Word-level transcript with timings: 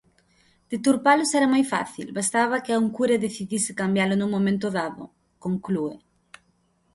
Deturpalos 0.71 1.31
era 1.39 1.51
moi 1.53 1.63
fácil, 1.73 2.05
bastaba 2.17 2.63
que 2.65 2.79
un 2.83 2.87
cura 2.97 3.23
decidise 3.25 3.71
cambialo 3.81 4.13
nun 4.17 4.33
momento 4.35 4.67
dado, 4.79 5.03
conclúe. 5.43 5.95